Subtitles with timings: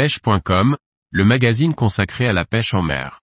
[0.00, 0.78] pêche.com,
[1.10, 3.20] le magazine consacré à la pêche en mer.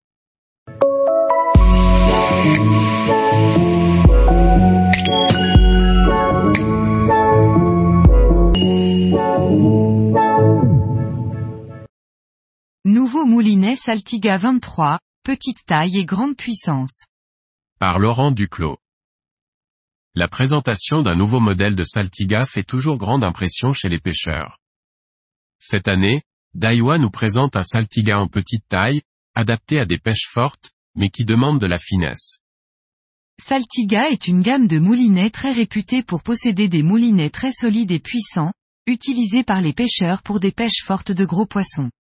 [12.85, 17.07] Nouveau moulinet Saltiga 23, petite taille et grande puissance.
[17.79, 18.77] Par Laurent Duclos.
[20.13, 24.59] La présentation d'un nouveau modèle de Saltiga fait toujours grande impression chez les pêcheurs.
[25.57, 26.21] Cette année,
[26.53, 29.01] Daiwa nous présente un Saltiga en petite taille,
[29.35, 32.39] adapté à des pêches fortes, mais qui demande de la finesse.
[33.39, 37.99] Saltiga est une gamme de moulinets très réputée pour posséder des moulinets très solides et
[37.99, 38.51] puissants,
[38.87, 41.91] utilisés par les pêcheurs pour des pêches fortes de gros poissons.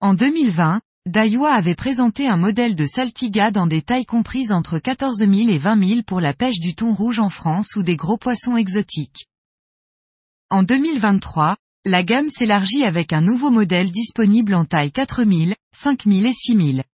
[0.00, 5.18] En 2020, Daiwa avait présenté un modèle de Saltiga dans des tailles comprises entre 14
[5.18, 8.18] 000 et 20 000 pour la pêche du thon rouge en France ou des gros
[8.18, 9.26] poissons exotiques.
[10.50, 16.32] En 2023, la gamme s'élargit avec un nouveau modèle disponible en taille 4000, 5000 et
[16.32, 16.84] 6000.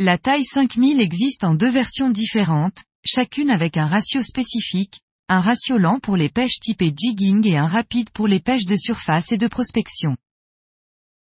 [0.00, 5.78] La taille 5000 existe en deux versions différentes, chacune avec un ratio spécifique, un ratio
[5.78, 9.38] lent pour les pêches typées jigging et un rapide pour les pêches de surface et
[9.38, 10.16] de prospection.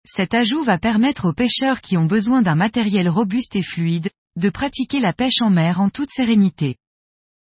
[0.05, 4.49] Cet ajout va permettre aux pêcheurs qui ont besoin d'un matériel robuste et fluide, de
[4.49, 6.75] pratiquer la pêche en mer en toute sérénité.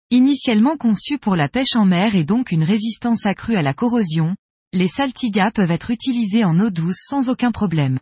[0.10, 4.36] Initialement conçu pour la pêche en mer et donc une résistance accrue à la corrosion,
[4.74, 8.00] les saltigas peuvent être utilisés en eau douce sans aucun problème.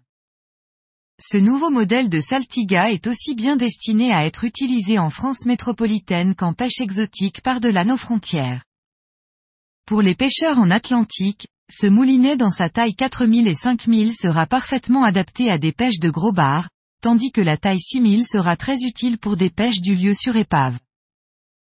[1.19, 6.35] Ce nouveau modèle de saltiga est aussi bien destiné à être utilisé en France métropolitaine
[6.35, 8.63] qu'en pêche exotique par-delà nos frontières.
[9.85, 15.03] Pour les pêcheurs en Atlantique, ce moulinet dans sa taille 4000 et 5000 sera parfaitement
[15.03, 16.69] adapté à des pêches de gros bars,
[17.01, 20.77] tandis que la taille 6000 sera très utile pour des pêches du lieu sur épave.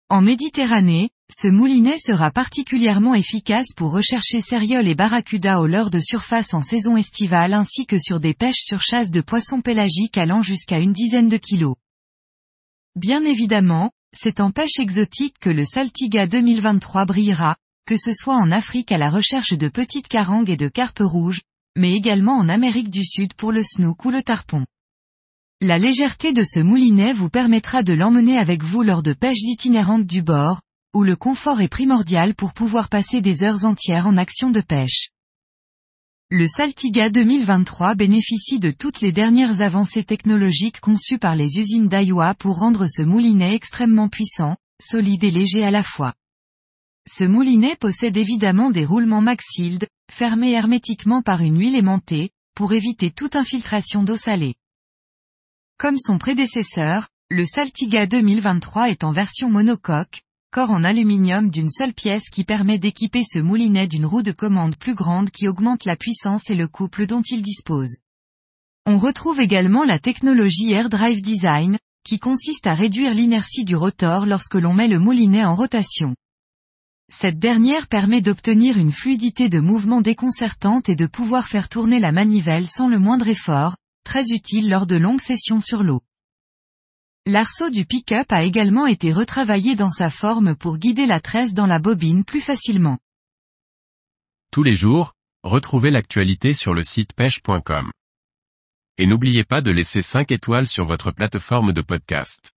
[0.09, 5.99] En Méditerranée, ce moulinet sera particulièrement efficace pour rechercher céréoles et barracuda au leurre de
[5.99, 10.41] surface en saison estivale ainsi que sur des pêches sur chasse de poissons pélagiques allant
[10.41, 11.75] jusqu'à une dizaine de kilos.
[12.95, 17.57] Bien évidemment, c'est en pêche exotique que le Saltiga 2023 brillera,
[17.89, 21.43] que ce soit en Afrique à la recherche de petites carangues et de carpes rouges,
[21.77, 24.65] mais également en Amérique du Sud pour le snook ou le tarpon.
[25.61, 30.07] La légèreté de ce moulinet vous permettra de l'emmener avec vous lors de pêches itinérantes
[30.07, 30.61] du bord,
[30.97, 35.11] où le confort est primordial pour pouvoir passer des heures entières en action de pêche.
[36.31, 42.33] Le Saltiga 2023 bénéficie de toutes les dernières avancées technologiques conçues par les usines Daiwa
[42.33, 46.15] pour rendre ce moulinet extrêmement puissant, solide et léger à la fois.
[47.07, 53.11] Ce moulinet possède évidemment des roulements Maxild, fermés hermétiquement par une huile aimantée, pour éviter
[53.11, 54.55] toute infiltration d'eau salée.
[55.77, 61.93] Comme son prédécesseur, le Saltiga 2023 est en version monocoque, corps en aluminium d'une seule
[61.93, 65.97] pièce qui permet d'équiper ce moulinet d'une roue de commande plus grande qui augmente la
[65.97, 67.97] puissance et le couple dont il dispose.
[68.87, 74.27] On retrouve également la technologie Air Drive Design, qui consiste à réduire l'inertie du rotor
[74.27, 76.15] lorsque l'on met le moulinet en rotation.
[77.13, 82.13] Cette dernière permet d'obtenir une fluidité de mouvement déconcertante et de pouvoir faire tourner la
[82.13, 86.01] manivelle sans le moindre effort, très utile lors de longues sessions sur l'eau.
[87.29, 91.67] L'arceau du pick-up a également été retravaillé dans sa forme pour guider la tresse dans
[91.67, 92.99] la bobine plus facilement.
[94.53, 97.91] Tous les jours, retrouvez l'actualité sur le site pêche.com.
[98.99, 102.56] Et n'oubliez pas de laisser 5 étoiles sur votre plateforme de podcast.